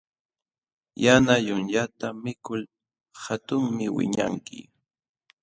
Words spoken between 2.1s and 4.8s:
mikul hatunmi wiñanki.